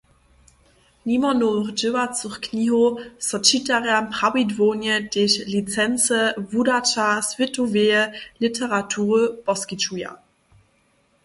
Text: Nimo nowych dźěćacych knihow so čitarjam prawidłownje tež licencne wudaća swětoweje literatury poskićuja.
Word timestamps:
Nimo 1.09 1.29
nowych 1.41 1.69
dźěćacych 1.79 2.35
knihow 2.45 2.93
so 3.27 3.37
čitarjam 3.49 4.05
prawidłownje 4.15 4.95
tež 5.13 5.31
licencne 5.53 6.21
wudaća 6.51 7.07
swětoweje 7.29 7.99
literatury 8.41 9.25
poskićuja. 9.45 10.11